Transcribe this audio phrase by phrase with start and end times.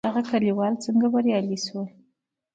[0.07, 1.87] دغه کليوال څنګه بريالي شول؟